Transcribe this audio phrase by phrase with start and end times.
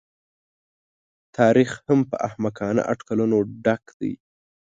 [1.37, 4.13] تاریخ هم په احمقانه اټکلونو ډک دی.